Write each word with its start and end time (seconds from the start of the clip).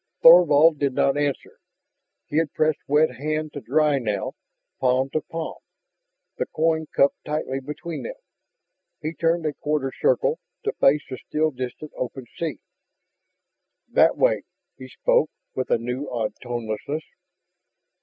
Thorvald 0.23 0.79
did 0.79 0.95
not 0.95 1.15
answer. 1.15 1.59
He 2.25 2.37
had 2.37 2.51
pressed 2.55 2.79
wet 2.87 3.11
hand 3.17 3.53
to 3.53 3.61
dry 3.61 3.99
now, 3.99 4.33
palm 4.79 5.11
to 5.11 5.21
palm, 5.21 5.59
the 6.37 6.47
coin 6.47 6.87
cupped 6.91 7.23
tightly 7.23 7.59
between 7.59 8.01
them. 8.01 8.15
He 8.99 9.13
turned 9.13 9.45
a 9.45 9.53
quarter 9.53 9.91
circle, 9.95 10.39
to 10.63 10.73
face 10.73 11.03
the 11.07 11.19
still 11.27 11.51
distant 11.51 11.91
open 11.95 12.25
sea. 12.39 12.57
"That 13.89 14.17
way." 14.17 14.41
He 14.75 14.87
spoke 14.87 15.29
with 15.53 15.69
a 15.69 15.77
new 15.77 16.09
odd 16.09 16.33
tonelessness. 16.41 17.03